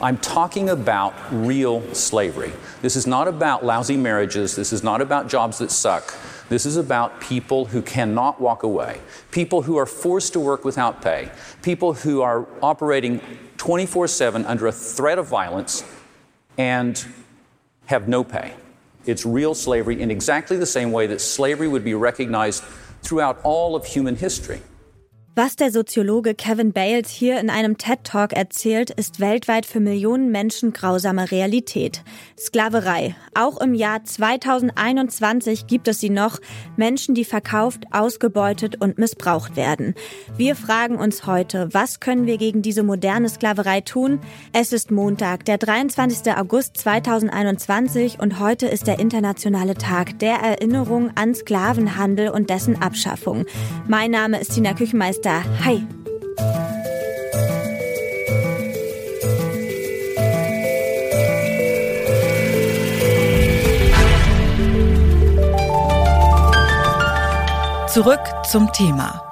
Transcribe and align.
I'm 0.00 0.16
talking 0.18 0.68
about 0.68 1.12
real 1.32 1.82
slavery. 1.92 2.52
This 2.82 2.94
is 2.94 3.04
not 3.04 3.26
about 3.26 3.64
lousy 3.64 3.96
marriages. 3.96 4.54
This 4.54 4.72
is 4.72 4.84
not 4.84 5.00
about 5.00 5.28
jobs 5.28 5.58
that 5.58 5.72
suck. 5.72 6.14
This 6.48 6.64
is 6.64 6.76
about 6.76 7.20
people 7.20 7.66
who 7.66 7.82
cannot 7.82 8.40
walk 8.40 8.62
away, 8.62 9.00
people 9.32 9.62
who 9.62 9.76
are 9.76 9.86
forced 9.86 10.32
to 10.34 10.40
work 10.40 10.64
without 10.64 11.02
pay, 11.02 11.30
people 11.62 11.94
who 11.94 12.22
are 12.22 12.46
operating 12.62 13.20
24 13.56 14.06
7 14.06 14.46
under 14.46 14.68
a 14.68 14.72
threat 14.72 15.18
of 15.18 15.26
violence 15.26 15.82
and 16.56 17.04
have 17.86 18.08
no 18.08 18.22
pay. 18.22 18.54
It's 19.04 19.26
real 19.26 19.54
slavery 19.54 20.00
in 20.00 20.10
exactly 20.12 20.56
the 20.56 20.66
same 20.66 20.92
way 20.92 21.08
that 21.08 21.20
slavery 21.20 21.66
would 21.66 21.84
be 21.84 21.94
recognized 21.94 22.62
throughout 23.02 23.40
all 23.42 23.74
of 23.74 23.84
human 23.84 24.16
history. 24.16 24.60
Was 25.40 25.54
der 25.54 25.70
Soziologe 25.70 26.34
Kevin 26.34 26.72
Bales 26.72 27.10
hier 27.10 27.38
in 27.38 27.48
einem 27.48 27.78
TED 27.78 28.02
Talk 28.02 28.32
erzählt, 28.32 28.90
ist 28.90 29.20
weltweit 29.20 29.66
für 29.66 29.78
Millionen 29.78 30.32
Menschen 30.32 30.72
grausame 30.72 31.30
Realität. 31.30 32.02
Sklaverei. 32.36 33.14
Auch 33.34 33.60
im 33.60 33.72
Jahr 33.72 34.02
2021 34.02 35.68
gibt 35.68 35.86
es 35.86 36.00
sie 36.00 36.10
noch. 36.10 36.40
Menschen, 36.76 37.14
die 37.14 37.24
verkauft, 37.24 37.84
ausgebeutet 37.92 38.80
und 38.80 38.98
missbraucht 38.98 39.54
werden. 39.54 39.94
Wir 40.36 40.56
fragen 40.56 40.96
uns 40.96 41.24
heute, 41.24 41.68
was 41.70 42.00
können 42.00 42.26
wir 42.26 42.36
gegen 42.36 42.60
diese 42.60 42.82
moderne 42.82 43.28
Sklaverei 43.28 43.80
tun? 43.80 44.18
Es 44.52 44.72
ist 44.72 44.90
Montag, 44.90 45.44
der 45.44 45.58
23. 45.58 46.36
August 46.36 46.78
2021 46.78 48.18
und 48.18 48.40
heute 48.40 48.66
ist 48.66 48.88
der 48.88 48.98
internationale 48.98 49.76
Tag 49.76 50.18
der 50.18 50.38
Erinnerung 50.38 51.12
an 51.14 51.32
Sklavenhandel 51.32 52.30
und 52.30 52.50
dessen 52.50 52.82
Abschaffung. 52.82 53.46
Mein 53.86 54.10
Name 54.10 54.40
ist 54.40 54.52
Tina 54.52 54.72
Küchenmeister 54.72 55.27
Hi. 55.28 55.86
Zurück 67.88 68.20
zum 68.50 68.72
Thema. 68.72 69.27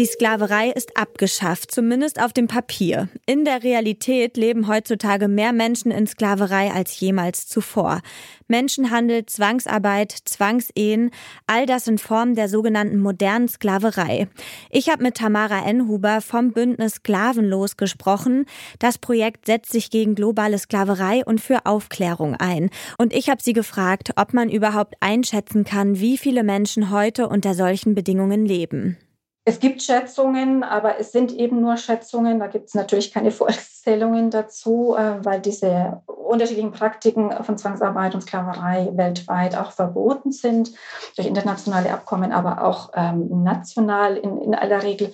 Die 0.00 0.06
Sklaverei 0.06 0.70
ist 0.70 0.96
abgeschafft, 0.96 1.70
zumindest 1.70 2.22
auf 2.22 2.32
dem 2.32 2.46
Papier. 2.46 3.10
In 3.26 3.44
der 3.44 3.62
Realität 3.62 4.38
leben 4.38 4.66
heutzutage 4.66 5.28
mehr 5.28 5.52
Menschen 5.52 5.90
in 5.90 6.06
Sklaverei 6.06 6.70
als 6.70 6.98
jemals 7.00 7.48
zuvor. 7.48 8.00
Menschenhandel, 8.48 9.26
Zwangsarbeit, 9.26 10.10
Zwangsehen, 10.24 11.10
all 11.46 11.66
das 11.66 11.86
in 11.86 11.98
Form 11.98 12.34
der 12.34 12.48
sogenannten 12.48 12.98
modernen 12.98 13.48
Sklaverei. 13.48 14.28
Ich 14.70 14.88
habe 14.88 15.02
mit 15.02 15.18
Tamara 15.18 15.68
Enhuber 15.68 16.22
vom 16.22 16.52
Bündnis 16.52 16.94
Sklavenlos 16.94 17.76
gesprochen. 17.76 18.46
Das 18.78 18.96
Projekt 18.96 19.44
setzt 19.44 19.70
sich 19.70 19.90
gegen 19.90 20.14
globale 20.14 20.56
Sklaverei 20.56 21.26
und 21.26 21.42
für 21.42 21.66
Aufklärung 21.66 22.36
ein. 22.36 22.70
Und 22.96 23.12
ich 23.12 23.28
habe 23.28 23.42
sie 23.42 23.52
gefragt, 23.52 24.12
ob 24.16 24.32
man 24.32 24.48
überhaupt 24.48 24.94
einschätzen 25.00 25.64
kann, 25.64 26.00
wie 26.00 26.16
viele 26.16 26.42
Menschen 26.42 26.90
heute 26.90 27.28
unter 27.28 27.52
solchen 27.52 27.94
Bedingungen 27.94 28.46
leben. 28.46 28.96
Es 29.44 29.58
gibt 29.58 29.82
Schätzungen, 29.82 30.62
aber 30.62 30.98
es 30.98 31.12
sind 31.12 31.32
eben 31.32 31.62
nur 31.62 31.78
Schätzungen. 31.78 32.38
Da 32.38 32.46
gibt 32.46 32.68
es 32.68 32.74
natürlich 32.74 33.12
keine 33.12 33.30
Volkszählungen 33.30 34.30
dazu, 34.30 34.94
äh, 34.96 35.24
weil 35.24 35.40
diese 35.40 36.02
unterschiedlichen 36.06 36.72
Praktiken 36.72 37.32
von 37.42 37.56
Zwangsarbeit 37.56 38.14
und 38.14 38.20
Sklaverei 38.20 38.90
weltweit 38.92 39.56
auch 39.56 39.72
verboten 39.72 40.30
sind 40.30 40.72
durch 41.16 41.26
internationale 41.26 41.92
Abkommen, 41.92 42.32
aber 42.32 42.64
auch 42.64 42.90
ähm, 42.94 43.42
national 43.42 44.16
in, 44.16 44.38
in 44.38 44.54
aller 44.54 44.82
Regel. 44.82 45.12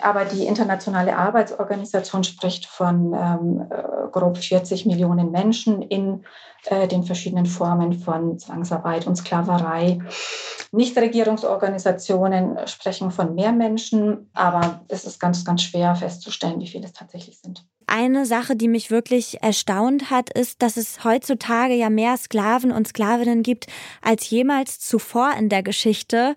Aber 0.00 0.24
die 0.24 0.46
Internationale 0.46 1.16
Arbeitsorganisation 1.16 2.24
spricht 2.24 2.66
von 2.66 3.14
ähm, 3.14 3.66
äh, 3.70 4.10
grob 4.10 4.38
40 4.38 4.86
Millionen 4.86 5.30
Menschen 5.30 5.82
in 5.82 6.24
äh, 6.66 6.88
den 6.88 7.04
verschiedenen 7.04 7.46
Formen 7.46 7.92
von 7.92 8.38
Zwangsarbeit 8.38 9.06
und 9.06 9.16
Sklaverei. 9.16 10.00
Nichtregierungsorganisationen 10.72 12.66
sprechen 12.66 13.10
von 13.10 13.34
mehr 13.34 13.52
Menschen, 13.52 14.30
aber 14.34 14.80
es 14.88 15.04
ist 15.04 15.20
ganz, 15.20 15.44
ganz 15.44 15.62
schwer 15.62 15.94
festzustellen, 15.94 16.60
wie 16.60 16.66
viele 16.66 16.86
es 16.86 16.92
tatsächlich 16.92 17.38
sind. 17.38 17.64
Eine 17.86 18.26
Sache, 18.26 18.56
die 18.56 18.68
mich 18.68 18.90
wirklich 18.90 19.42
erstaunt 19.42 20.10
hat, 20.10 20.30
ist, 20.30 20.62
dass 20.62 20.76
es 20.76 21.04
heutzutage 21.04 21.74
ja 21.74 21.90
mehr 21.90 22.16
Sklaven 22.16 22.72
und 22.72 22.88
Sklavinnen 22.88 23.42
gibt 23.42 23.66
als 24.02 24.28
jemals 24.30 24.80
zuvor 24.80 25.32
in 25.38 25.48
der 25.48 25.62
Geschichte. 25.62 26.34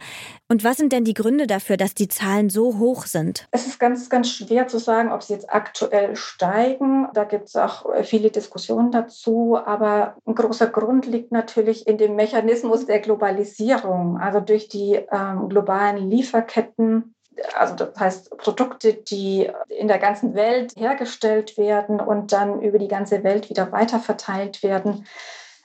Und 0.49 0.63
was 0.63 0.77
sind 0.77 0.93
denn 0.93 1.03
die 1.03 1.13
Gründe 1.13 1.47
dafür, 1.47 1.77
dass 1.77 1.93
die 1.93 2.07
Zahlen 2.07 2.49
so 2.49 2.77
hoch 2.77 3.05
sind? 3.05 3.47
Es 3.51 3.67
ist 3.67 3.79
ganz, 3.79 4.09
ganz 4.09 4.29
schwer 4.29 4.67
zu 4.67 4.77
sagen, 4.77 5.11
ob 5.11 5.23
sie 5.23 5.33
jetzt 5.33 5.49
aktuell 5.49 6.15
steigen. 6.15 7.07
Da 7.13 7.25
gibt 7.25 7.49
es 7.49 7.55
auch 7.55 7.85
viele 8.03 8.29
Diskussionen 8.29 8.91
dazu. 8.91 9.57
Aber 9.57 10.15
ein 10.25 10.35
großer 10.35 10.67
Grund 10.67 11.05
liegt 11.05 11.31
natürlich 11.31 11.87
in 11.87 11.97
dem 11.97 12.15
Mechanismus 12.15 12.85
der 12.85 12.99
Globalisierung. 12.99 14.17
Also 14.17 14.39
durch 14.39 14.69
die 14.69 14.99
ähm, 15.11 15.49
globalen 15.49 16.09
Lieferketten 16.09 17.13
also 17.55 17.75
das 17.75 17.99
heißt 17.99 18.37
Produkte, 18.37 18.93
die 18.93 19.49
in 19.69 19.87
der 19.87 19.99
ganzen 19.99 20.35
Welt 20.35 20.73
hergestellt 20.75 21.57
werden 21.57 21.99
und 21.99 22.31
dann 22.31 22.61
über 22.61 22.79
die 22.79 22.87
ganze 22.87 23.23
Welt 23.23 23.49
wieder 23.49 23.71
weiterverteilt 23.71 24.63
werden, 24.63 25.05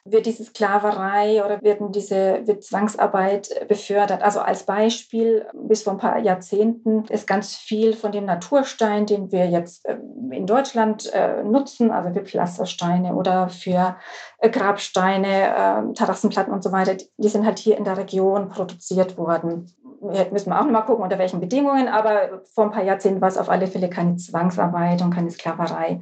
wird 0.04 0.26
diese 0.26 0.44
Sklaverei 0.44 1.44
oder 1.44 1.62
werden 1.62 1.92
diese 1.92 2.40
wird 2.44 2.64
Zwangsarbeit 2.64 3.68
befördert. 3.68 4.22
Also 4.22 4.40
als 4.40 4.64
Beispiel, 4.64 5.46
bis 5.52 5.84
vor 5.84 5.92
ein 5.92 5.98
paar 5.98 6.18
Jahrzehnten 6.18 7.04
ist 7.04 7.26
ganz 7.26 7.54
viel 7.54 7.94
von 7.94 8.10
dem 8.10 8.24
Naturstein, 8.24 9.06
den 9.06 9.30
wir 9.30 9.48
jetzt 9.48 9.88
ähm, 9.88 10.32
in 10.32 10.46
Deutschland 10.46 11.12
äh, 11.12 11.44
nutzen, 11.44 11.92
also 11.92 12.12
für 12.12 12.24
Pflastersteine 12.24 13.14
oder 13.14 13.48
für 13.48 13.96
äh, 14.38 14.50
Grabsteine, 14.50 15.54
ähm, 15.56 15.94
Terrassenplatten 15.94 16.52
und 16.52 16.64
so 16.64 16.72
weiter, 16.72 16.96
die 17.16 17.28
sind 17.28 17.46
halt 17.46 17.60
hier 17.60 17.76
in 17.76 17.84
der 17.84 17.96
Region 17.96 18.48
produziert 18.48 19.16
worden 19.16 19.72
müssen 20.02 20.50
wir 20.50 20.60
auch 20.60 20.64
noch 20.64 20.72
mal 20.72 20.82
gucken, 20.82 21.04
unter 21.04 21.18
welchen 21.18 21.40
Bedingungen, 21.40 21.88
aber 21.88 22.42
vor 22.54 22.64
ein 22.64 22.70
paar 22.72 22.82
Jahrzehnten 22.82 23.20
war 23.20 23.28
es 23.28 23.38
auf 23.38 23.48
alle 23.48 23.66
Fälle 23.68 23.88
keine 23.88 24.16
Zwangsarbeit 24.16 25.00
und 25.00 25.14
keine 25.14 25.30
Sklaverei. 25.30 26.00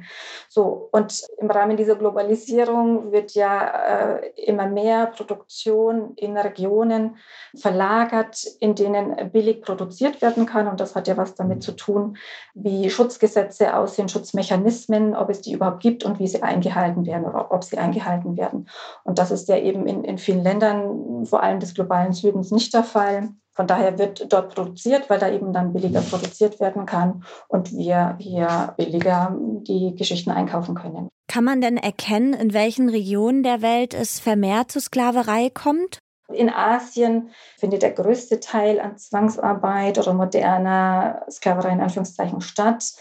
So, 0.49 0.89
und 0.91 1.21
im 1.37 1.51
Rahmen 1.51 1.77
dieser 1.77 1.95
Globalisierung 1.95 3.11
wird 3.11 3.33
ja 3.35 4.17
äh, 4.17 4.31
immer 4.41 4.67
mehr 4.67 5.07
Produktion 5.07 6.13
in 6.15 6.35
Regionen 6.35 7.17
verlagert, 7.55 8.43
in 8.59 8.75
denen 8.75 9.31
billig 9.31 9.61
produziert 9.61 10.21
werden 10.21 10.45
kann. 10.45 10.67
Und 10.67 10.79
das 10.79 10.95
hat 10.95 11.07
ja 11.07 11.17
was 11.17 11.35
damit 11.35 11.61
zu 11.61 11.73
tun, 11.73 12.17
wie 12.55 12.89
Schutzgesetze 12.89 13.75
aussehen, 13.75 14.09
Schutzmechanismen, 14.09 15.15
ob 15.15 15.29
es 15.29 15.41
die 15.41 15.53
überhaupt 15.53 15.81
gibt 15.81 16.03
und 16.03 16.19
wie 16.19 16.27
sie 16.27 16.41
eingehalten 16.41 17.05
werden 17.05 17.25
oder 17.25 17.51
ob 17.51 17.63
sie 17.63 17.77
eingehalten 17.77 18.35
werden. 18.35 18.67
Und 19.03 19.19
das 19.19 19.29
ist 19.29 19.47
ja 19.47 19.57
eben 19.57 19.85
in, 19.85 20.03
in 20.03 20.17
vielen 20.17 20.43
Ländern, 20.43 21.25
vor 21.25 21.43
allem 21.43 21.59
des 21.59 21.75
globalen 21.75 22.13
Südens, 22.13 22.51
nicht 22.51 22.73
der 22.73 22.83
Fall. 22.83 23.29
Von 23.53 23.67
daher 23.67 23.99
wird 23.99 24.31
dort 24.31 24.55
produziert, 24.55 25.09
weil 25.09 25.19
da 25.19 25.29
eben 25.29 25.51
dann 25.51 25.73
billiger 25.73 26.01
produziert 26.01 26.59
werden 26.59 26.85
kann 26.85 27.23
und 27.47 27.71
wir 27.73 28.15
hier 28.19 28.73
billiger 28.77 29.35
die 29.39 29.95
Geschichten 29.95 30.31
einkaufen 30.31 30.75
können. 30.75 31.09
Kann 31.27 31.43
man 31.43 31.61
denn 31.61 31.77
erkennen, 31.77 32.33
in 32.33 32.53
welchen 32.53 32.89
Regionen 32.89 33.43
der 33.43 33.61
Welt 33.61 33.93
es 33.93 34.19
vermehrt 34.19 34.71
zu 34.71 34.79
Sklaverei 34.79 35.49
kommt? 35.49 35.99
In 36.33 36.49
Asien 36.49 37.31
findet 37.57 37.81
der 37.81 37.91
größte 37.91 38.39
Teil 38.39 38.79
an 38.79 38.97
Zwangsarbeit 38.97 39.97
oder 39.97 40.13
moderner 40.13 41.25
Sklaverei 41.29 41.73
in 41.73 41.81
Anführungszeichen 41.81 42.41
statt. 42.41 42.93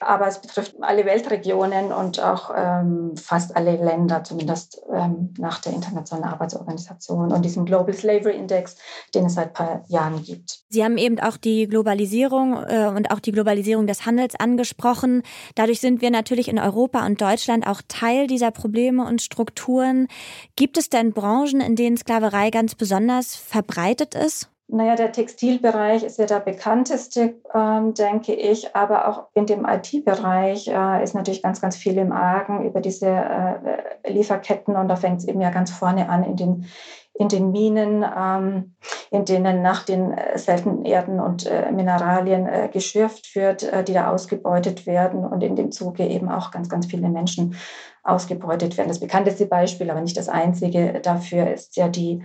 Aber 0.00 0.26
es 0.26 0.40
betrifft 0.40 0.74
alle 0.80 1.04
Weltregionen 1.06 1.92
und 1.92 2.20
auch 2.20 2.50
ähm, 2.54 3.16
fast 3.16 3.56
alle 3.56 3.76
Länder, 3.76 4.24
zumindest 4.24 4.80
ähm, 4.92 5.32
nach 5.38 5.60
der 5.60 5.72
Internationalen 5.72 6.32
Arbeitsorganisation 6.32 7.32
und 7.32 7.44
diesem 7.44 7.64
Global 7.64 7.94
Slavery 7.94 8.36
Index, 8.36 8.76
den 9.14 9.26
es 9.26 9.34
seit 9.34 9.48
ein 9.48 9.52
paar 9.52 9.84
Jahren 9.88 10.22
gibt. 10.22 10.60
Sie 10.68 10.84
haben 10.84 10.98
eben 10.98 11.18
auch 11.20 11.36
die 11.36 11.66
Globalisierung 11.66 12.64
äh, 12.66 12.86
und 12.88 13.10
auch 13.10 13.20
die 13.20 13.32
Globalisierung 13.32 13.86
des 13.86 14.04
Handels 14.04 14.34
angesprochen. 14.34 15.22
Dadurch 15.54 15.80
sind 15.80 16.02
wir 16.02 16.10
natürlich 16.10 16.48
in 16.48 16.58
Europa 16.58 17.04
und 17.06 17.20
Deutschland 17.20 17.66
auch 17.66 17.80
Teil 17.88 18.26
dieser 18.26 18.50
Probleme 18.50 19.06
und 19.06 19.22
Strukturen. 19.22 20.08
Gibt 20.56 20.76
es 20.76 20.90
denn 20.90 21.12
Branchen, 21.12 21.60
in 21.60 21.76
denen 21.76 21.96
Sklaverei 21.96 22.50
ganz 22.50 22.74
besonders 22.74 23.36
verbreitet 23.36 24.14
ist? 24.14 24.50
Naja, 24.68 24.96
der 24.96 25.12
Textilbereich 25.12 26.02
ist 26.02 26.18
ja 26.18 26.26
der 26.26 26.40
bekannteste, 26.40 27.40
ähm, 27.54 27.94
denke 27.94 28.34
ich, 28.34 28.74
aber 28.74 29.06
auch 29.06 29.28
in 29.32 29.46
dem 29.46 29.64
IT-Bereich 29.64 30.66
äh, 30.66 31.04
ist 31.04 31.14
natürlich 31.14 31.42
ganz, 31.42 31.60
ganz 31.60 31.76
viel 31.76 31.96
im 31.98 32.10
Argen 32.10 32.64
über 32.64 32.80
diese 32.80 33.06
äh, 33.06 34.12
Lieferketten 34.12 34.74
und 34.74 34.88
da 34.88 34.96
fängt 34.96 35.18
es 35.18 35.28
eben 35.28 35.40
ja 35.40 35.50
ganz 35.50 35.70
vorne 35.70 36.08
an 36.08 36.24
in 36.24 36.34
den, 36.34 36.66
in 37.14 37.28
den 37.28 37.52
Minen, 37.52 38.04
ähm, 38.04 38.74
in 39.10 39.24
denen 39.24 39.62
nach 39.62 39.84
den 39.84 40.12
äh, 40.12 40.38
seltenen 40.38 40.84
Erden 40.84 41.20
und 41.20 41.46
äh, 41.46 41.70
Mineralien 41.72 42.46
äh, 42.46 42.68
geschürft 42.72 43.34
wird, 43.34 43.62
äh, 43.62 43.84
die 43.84 43.92
da 43.92 44.10
ausgebeutet 44.10 44.86
werden 44.86 45.24
und 45.24 45.42
in 45.42 45.56
dem 45.56 45.72
Zuge 45.72 46.06
eben 46.06 46.30
auch 46.30 46.50
ganz, 46.50 46.68
ganz 46.68 46.86
viele 46.86 47.08
Menschen 47.08 47.56
ausgebeutet 48.02 48.76
werden. 48.76 48.88
Das 48.88 49.00
bekannteste 49.00 49.46
Beispiel, 49.46 49.90
aber 49.90 50.00
nicht 50.00 50.16
das 50.16 50.28
einzige 50.28 51.00
dafür 51.00 51.50
ist 51.50 51.76
ja 51.76 51.88
die 51.88 52.22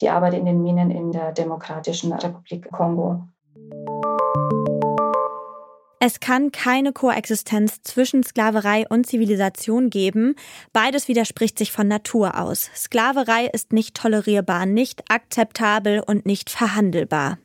die 0.00 0.10
Arbeit 0.10 0.34
in 0.34 0.44
den 0.44 0.62
Minen 0.62 0.90
in 0.90 1.12
der 1.12 1.32
Demokratischen 1.32 2.12
Republik 2.12 2.70
Kongo. 2.70 3.22
Es 6.06 6.20
kann 6.20 6.52
keine 6.52 6.92
Koexistenz 6.92 7.80
zwischen 7.82 8.22
Sklaverei 8.24 8.84
und 8.90 9.06
Zivilisation 9.06 9.88
geben. 9.88 10.34
Beides 10.74 11.08
widerspricht 11.08 11.56
sich 11.56 11.72
von 11.72 11.88
Natur 11.88 12.38
aus. 12.38 12.68
Sklaverei 12.76 13.46
ist 13.46 13.72
nicht 13.72 13.96
tolerierbar, 13.96 14.66
nicht 14.66 15.10
akzeptabel 15.10 16.02
und 16.06 16.26
nicht 16.26 16.50
verhandelbar. 16.50 17.38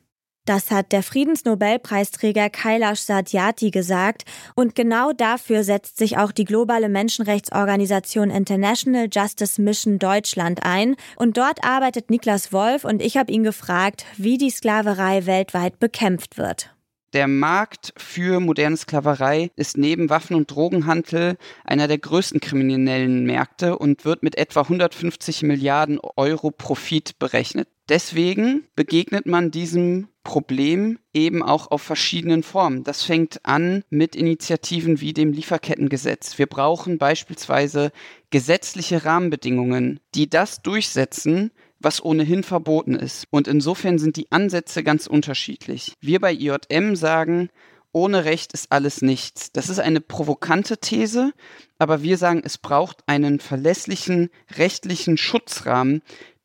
Das 0.44 0.70
hat 0.70 0.92
der 0.92 1.02
Friedensnobelpreisträger 1.02 2.50
Kailash 2.50 3.00
Satyati 3.00 3.70
gesagt 3.70 4.24
und 4.56 4.74
genau 4.74 5.14
dafür 5.14 5.64
setzt 5.64 5.96
sich 5.96 6.18
auch 6.18 6.30
die 6.30 6.44
globale 6.44 6.90
Menschenrechtsorganisation 6.90 8.28
International 8.28 9.08
Justice 9.10 9.58
Mission 9.62 9.98
Deutschland 9.98 10.66
ein 10.66 10.96
und 11.16 11.38
dort 11.38 11.64
arbeitet 11.64 12.10
Niklas 12.10 12.52
Wolf 12.52 12.84
und 12.84 13.00
ich 13.00 13.16
habe 13.16 13.32
ihn 13.32 13.42
gefragt, 13.42 14.04
wie 14.18 14.36
die 14.36 14.50
Sklaverei 14.50 15.24
weltweit 15.24 15.78
bekämpft 15.80 16.36
wird. 16.36 16.74
Der 17.12 17.26
Markt 17.26 17.92
für 17.96 18.38
moderne 18.38 18.76
Sklaverei 18.76 19.50
ist 19.56 19.76
neben 19.76 20.10
Waffen- 20.10 20.36
und 20.36 20.48
Drogenhandel 20.48 21.38
einer 21.64 21.88
der 21.88 21.98
größten 21.98 22.38
kriminellen 22.38 23.24
Märkte 23.24 23.76
und 23.78 24.04
wird 24.04 24.22
mit 24.22 24.38
etwa 24.38 24.60
150 24.60 25.42
Milliarden 25.42 25.98
Euro 26.16 26.52
Profit 26.52 27.18
berechnet. 27.18 27.68
Deswegen 27.88 28.62
begegnet 28.76 29.26
man 29.26 29.50
diesem 29.50 30.06
Problem 30.22 31.00
eben 31.12 31.42
auch 31.42 31.72
auf 31.72 31.82
verschiedenen 31.82 32.44
Formen. 32.44 32.84
Das 32.84 33.02
fängt 33.02 33.44
an 33.44 33.82
mit 33.90 34.14
Initiativen 34.14 35.00
wie 35.00 35.12
dem 35.12 35.32
Lieferkettengesetz. 35.32 36.38
Wir 36.38 36.46
brauchen 36.46 36.98
beispielsweise 36.98 37.90
gesetzliche 38.30 39.04
Rahmenbedingungen, 39.04 39.98
die 40.14 40.30
das 40.30 40.62
durchsetzen, 40.62 41.50
was 41.80 42.04
ohnehin 42.04 42.42
verboten 42.42 42.94
ist. 42.94 43.26
Und 43.30 43.48
insofern 43.48 43.98
sind 43.98 44.16
die 44.16 44.30
Ansätze 44.30 44.84
ganz 44.84 45.06
unterschiedlich. 45.06 45.94
Wir 46.00 46.20
bei 46.20 46.32
IJM 46.32 46.94
sagen, 46.94 47.48
ohne 47.92 48.24
Recht 48.24 48.52
ist 48.52 48.70
alles 48.70 49.02
nichts. 49.02 49.50
Das 49.50 49.68
ist 49.68 49.80
eine 49.80 50.00
provokante 50.00 50.78
These, 50.78 51.32
aber 51.78 52.02
wir 52.02 52.18
sagen, 52.18 52.42
es 52.44 52.58
braucht 52.58 53.02
einen 53.06 53.40
verlässlichen 53.40 54.30
rechtlichen 54.56 55.16
Schutzrahmen, 55.16 56.02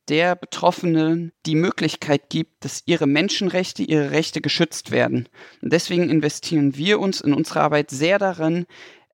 der 0.08 0.36
Betroffenen 0.36 1.32
die 1.46 1.56
Möglichkeit 1.56 2.30
gibt, 2.30 2.64
dass 2.64 2.84
ihre 2.86 3.08
Menschenrechte, 3.08 3.84
ihre 3.84 4.12
Rechte 4.12 4.40
geschützt 4.42 4.92
werden. 4.92 5.28
Und 5.62 5.74
deswegen 5.74 6.10
investieren 6.10 6.76
wir 6.76 7.00
uns 7.00 7.22
in 7.22 7.34
unserer 7.34 7.62
Arbeit 7.62 7.90
sehr 7.90 8.20
darin, 8.20 8.66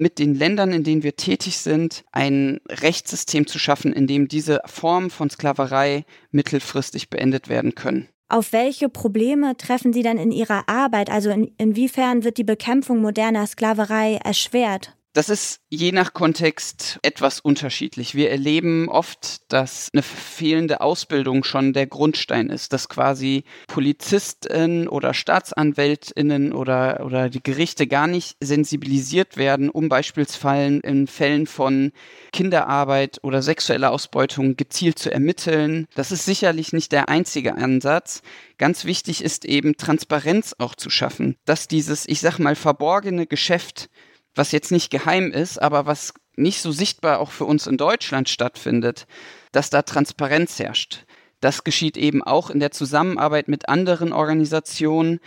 mit 0.02 0.18
den 0.18 0.34
Ländern, 0.34 0.72
in 0.72 0.84
denen 0.84 1.04
wir 1.04 1.16
tätig 1.16 1.60
sind, 1.60 2.04
ein 2.12 2.60
Rechtssystem 2.68 3.46
zu 3.46 3.60
schaffen, 3.60 3.94
in 3.94 4.08
dem 4.08 4.28
diese 4.28 4.60
Formen 4.66 5.12
von 5.12 5.30
Sklaverei 5.30 6.06
mittelfristig 6.32 7.10
beendet 7.12 7.50
werden 7.50 7.76
können. 7.76 8.10
Auf 8.28 8.52
welche 8.52 8.90
Probleme 8.90 9.56
treffen 9.58 9.94
Sie 9.94 10.02
dann 10.02 10.18
in 10.18 10.32
Ihrer 10.32 10.68
Arbeit? 10.68 11.10
Also 11.12 11.30
in, 11.30 11.54
inwiefern 11.58 12.24
wird 12.24 12.38
die 12.38 12.44
Bekämpfung 12.44 13.00
moderner 13.00 13.46
Sklaverei 13.46 14.16
erschwert? 14.24 14.98
Das 15.14 15.28
ist 15.28 15.60
je 15.70 15.92
nach 15.92 16.14
Kontext 16.14 16.98
etwas 17.02 17.42
unterschiedlich. 17.42 18.16
Wir 18.16 18.32
erleben 18.32 18.88
oft, 18.88 19.42
dass 19.52 19.90
eine 19.92 20.04
fehlende 20.04 20.80
Ausbildung 20.80 21.44
schon 21.44 21.74
der 21.74 21.86
Grundstein 21.86 22.50
ist, 22.50 22.72
dass 22.72 22.88
quasi 22.88 23.44
Polizisten 23.68 24.88
oder 24.88 25.14
Staatsanwältinnen 25.14 26.54
oder, 26.54 27.06
oder 27.06 27.30
die 27.30 27.44
Gerichte 27.44 27.88
gar 27.88 28.08
nicht 28.08 28.38
sensibilisiert 28.40 29.36
werden, 29.36 29.70
um 29.70 29.90
beispielsweise 29.90 30.80
in 30.80 31.08
Fällen 31.08 31.46
von 31.46 31.92
Kinderarbeit 32.32 33.20
oder 33.22 33.42
sexueller 33.42 33.92
Ausbeutung 33.92 34.56
gezielt 34.56 34.98
zu 34.98 35.12
ermitteln. 35.12 35.88
Das 35.94 36.14
ist 36.14 36.24
sicherlich 36.24 36.72
nicht 36.72 36.94
der 36.94 37.10
einzige 37.10 37.58
Ansatz. 37.58 38.22
Ganz 38.58 38.86
wichtig 38.86 39.24
ist 39.24 39.44
eben 39.44 39.76
Transparenz 39.76 40.56
auch 40.58 40.76
zu 40.76 40.90
schaffen, 40.90 41.36
dass 41.46 41.68
dieses, 41.68 42.08
ich 42.08 42.22
sag 42.22 42.40
mal, 42.40 42.56
verborgene 42.56 43.28
Geschäft 43.28 43.90
was 44.36 44.52
jetzt 44.52 44.72
nicht 44.72 44.90
geheim 44.90 45.32
ist, 45.32 45.62
aber 45.62 45.86
was 45.86 46.14
nicht 46.36 46.62
so 46.62 46.72
sichtbar 46.72 47.20
auch 47.20 47.32
für 47.32 47.46
uns 47.46 47.68
in 47.68 47.78
Deutschland 47.78 48.30
stattfindet, 48.30 49.06
dass 49.52 49.70
da 49.70 49.82
Transparenz 49.82 50.60
herrscht. 50.60 51.06
Das 51.42 51.64
geschieht 51.64 51.98
eben 51.98 52.24
auch 52.24 52.50
in 52.50 52.60
der 52.60 52.72
Zusammenarbeit 52.72 53.48
mit 53.48 53.68
anderen 53.68 54.14
Organisationen, 54.14 55.20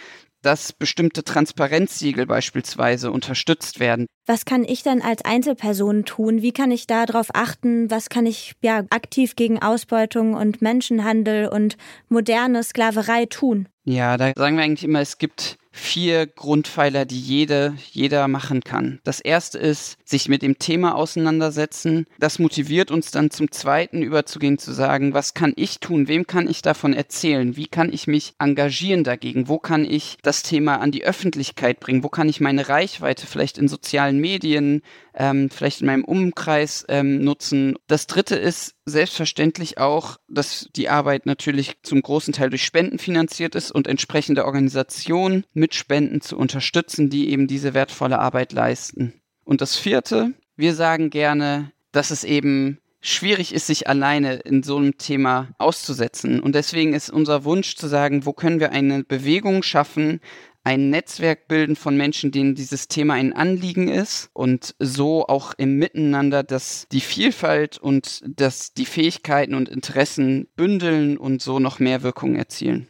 dass 0.45 0.73
bestimmte 0.73 1.25
Transparenzsiegel 1.25 2.27
beispielsweise 2.27 3.11
unterstützt 3.11 3.81
werden. 3.81 4.07
Was 4.27 4.45
kann 4.45 4.65
ich 4.65 4.83
denn 4.83 5.03
als 5.03 5.25
Einzelperson 5.25 6.05
tun? 6.05 6.43
Wie 6.43 6.53
kann 6.53 6.71
ich 6.71 6.87
darauf 6.87 7.29
achten? 7.35 7.91
Was 7.91 8.09
kann 8.09 8.27
ich 8.27 8.53
ja 8.63 8.85
aktiv 8.91 9.37
gegen 9.37 9.61
Ausbeutung 9.63 10.35
und 10.35 10.63
Menschenhandel 10.63 11.49
und 11.49 11.77
moderne 12.09 12.63
Sklaverei 12.63 13.27
tun? 13.27 13.69
Ja, 13.85 14.17
da 14.17 14.33
sagen 14.37 14.57
wir 14.57 14.65
eigentlich 14.65 14.85
immer, 14.85 15.01
es 15.01 15.19
gibt 15.19 15.57
vier 15.75 16.27
Grundpfeiler, 16.29 17.05
die 17.05 17.21
jede, 17.21 17.75
jeder 17.91 18.29
machen 18.29 18.63
kann. 18.63 19.01
Das 19.03 19.19
erste 19.19 19.59
ist, 19.59 19.99
sich 20.05 20.29
mit 20.29 20.43
dem 20.43 20.59
Thema 20.59 20.95
auseinandersetzen. 20.95 22.07
Das 22.21 22.39
motiviert 22.39 22.93
uns 22.93 23.11
dann 23.11 23.31
zum 23.31 23.51
zweiten 23.51 24.01
überzugehen, 24.01 24.57
zu 24.57 24.73
sagen, 24.73 25.15
was 25.15 25.35
kann 25.35 25.53
ich 25.57 25.81
tun? 25.81 26.07
Wem 26.07 26.29
kann 26.29 26.49
ich 26.49 26.63
davon 26.63 26.95
erzählen? 26.95 27.57
Wie 27.57 27.67
kann 27.67 27.93
ich 27.93 28.07
mich 28.07 28.35
engagieren 28.39 29.03
dagegen? 29.03 29.49
Wo 29.49 29.59
kann 29.59 29.85
ich 29.85 30.17
das 30.23 30.45
Thema 30.45 30.77
an 30.77 30.93
die 30.93 31.05
Öffentlichkeit 31.05 31.81
bringen? 31.81 32.05
Wo 32.05 32.09
kann 32.09 32.29
ich 32.29 32.41
meine 32.41 32.69
Reichweite 32.69 33.27
vielleicht 33.27 33.59
in 33.59 33.67
sozialen 33.67 34.19
Medien, 34.19 34.83
ähm, 35.15 35.51
vielleicht 35.51 35.81
in 35.81 35.87
meinem 35.87 36.05
Umkreis 36.05 36.85
ähm, 36.89 37.23
nutzen? 37.23 37.77
Das 37.87 38.07
dritte 38.07 38.37
ist 38.37 38.75
selbstverständlich 38.85 39.79
auch, 39.79 40.19
dass 40.29 40.69
die 40.77 40.89
Arbeit 40.89 41.27
natürlich 41.27 41.83
zum 41.83 42.03
großen 42.03 42.35
Teil 42.35 42.51
durch 42.51 42.65
Spenden 42.65 42.99
finanziert 42.99 43.55
ist 43.55 43.71
und 43.71 43.87
entsprechende 43.87 44.45
Organisationen 44.45 45.45
mit 45.53 45.75
Spenden 45.75 46.21
zu 46.21 46.37
unterstützen, 46.37 47.11
die 47.11 47.31
eben 47.31 47.47
diese 47.47 47.75
wertvolle 47.75 48.19
Arbeit 48.19 48.53
leisten. 48.53 49.15
Und 49.45 49.61
das 49.61 49.77
vierte, 49.77 50.33
wir 50.57 50.75
sagen 50.75 51.11
gerne, 51.11 51.73
dass 51.93 52.11
es 52.11 52.25
eben 52.25 52.79
schwierig 53.01 53.55
ist, 53.55 53.67
sich 53.67 53.87
alleine 53.87 54.37
in 54.37 54.63
so 54.63 54.79
einem 54.79 54.97
Thema 54.97 55.49
auszusetzen. 55.59 56.41
Und 56.41 56.55
deswegen 56.55 56.95
ist 56.95 57.11
unser 57.11 57.45
Wunsch 57.45 57.77
zu 57.77 57.87
sagen, 57.87 58.25
wo 58.25 58.33
können 58.33 58.61
wir 58.61 58.73
eine 58.73 59.05
Bewegung 59.05 59.63
schaffen, 59.63 60.21
ein 60.65 60.89
Netzwerk 60.89 61.47
bilden 61.47 61.77
von 61.77 61.97
Menschen, 61.97 62.33
denen 62.33 62.55
dieses 62.55 62.89
Thema 62.89 63.15
ein 63.15 63.35
Anliegen 63.35 63.89
ist 63.89 64.31
und 64.33 64.75
so 64.79 65.27
auch 65.27 65.53
im 65.59 65.77
Miteinander, 65.77 66.43
dass 66.43 66.89
die 66.91 67.03
Vielfalt 67.03 67.79
und 67.79 68.23
dass 68.27 68.73
die 68.73 68.87
Fähigkeiten 68.87 69.55
und 69.55 69.69
Interessen 69.69 70.49
bündeln 70.57 71.19
und 71.19 71.43
so 71.43 71.59
noch 71.59 71.79
mehr 71.79 72.03
Wirkung 72.03 72.35
erzielen. 72.35 72.89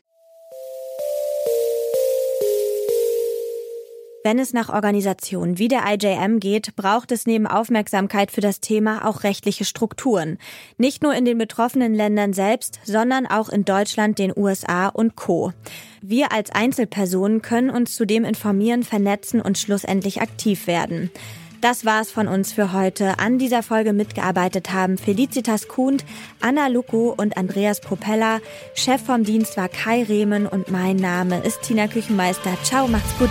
Wenn 4.27 4.39
es 4.39 4.55
nach 4.55 4.71
Organisationen 4.71 5.59
wie 5.59 5.69
der 5.69 5.83
IJM 5.87 6.41
geht, 6.41 6.77
braucht 6.77 7.13
es 7.13 7.27
neben 7.27 7.47
Aufmerksamkeit 7.47 8.31
für 8.31 8.41
das 8.41 8.61
Thema 8.61 9.07
auch 9.07 9.23
rechtliche 9.23 9.67
Strukturen. 9.67 10.39
Nicht 10.79 11.03
nur 11.03 11.15
in 11.15 11.27
den 11.27 11.37
betroffenen 11.37 11.93
Ländern 11.93 12.33
selbst, 12.33 12.81
sondern 12.85 13.27
auch 13.27 13.51
in 13.51 13.67
Deutschland, 13.67 14.19
den 14.19 14.33
USA 14.35 14.89
und 14.89 15.15
Co. 15.15 15.53
Wir 16.01 16.33
als 16.33 16.51
Einzelpersonen 16.51 17.43
können 17.43 17.69
uns 17.69 17.97
zudem 17.97 18.25
informieren, 18.25 18.83
vernetzen 18.83 19.43
und 19.43 19.59
schlussendlich 19.59 20.23
aktiv 20.23 20.67
werden. 20.67 21.11
Das 21.61 21.85
war's 21.85 22.11
von 22.11 22.27
uns 22.27 22.51
für 22.51 22.73
heute. 22.73 23.19
An 23.19 23.39
dieser 23.39 23.63
Folge 23.63 23.93
mitgearbeitet 23.93 24.73
haben 24.73 24.97
Felicitas 24.97 25.69
Kuhn, 25.69 25.99
Anna 26.41 26.69
Luko 26.69 27.15
und 27.15 27.37
Andreas 27.37 27.83
Propeller. 27.83 28.41
Chef 28.75 29.03
vom 29.03 29.25
Dienst 29.25 29.59
war 29.59 29.69
Kai 29.69 30.03
Rehmen 30.03 30.47
und 30.47 30.71
mein 30.71 30.97
Name 30.97 31.41
ist 31.41 31.61
Tina 31.61 31.89
Küchenmeister. 31.89 32.57
Ciao, 32.63 32.89
macht's 32.89 33.19
gut. 33.19 33.31